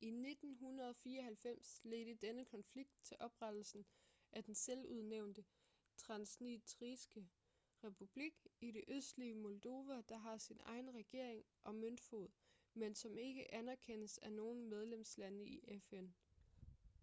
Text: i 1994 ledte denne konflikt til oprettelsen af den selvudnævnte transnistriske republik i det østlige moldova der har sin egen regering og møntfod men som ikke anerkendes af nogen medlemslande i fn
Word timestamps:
i 0.00 0.06
1994 0.12 1.80
ledte 1.84 2.14
denne 2.26 2.44
konflikt 2.44 2.92
til 3.04 3.16
oprettelsen 3.20 3.86
af 4.32 4.44
den 4.44 4.54
selvudnævnte 4.54 5.44
transnistriske 5.96 7.28
republik 7.84 8.34
i 8.60 8.70
det 8.70 8.84
østlige 8.88 9.34
moldova 9.34 10.00
der 10.08 10.16
har 10.18 10.38
sin 10.38 10.60
egen 10.64 10.94
regering 10.94 11.44
og 11.62 11.74
møntfod 11.74 12.28
men 12.74 12.94
som 12.94 13.18
ikke 13.18 13.54
anerkendes 13.54 14.18
af 14.18 14.32
nogen 14.32 14.68
medlemslande 14.68 15.44
i 15.46 15.80
fn 15.88 16.08